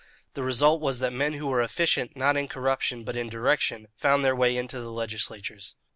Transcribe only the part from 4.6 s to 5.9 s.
the legislatures.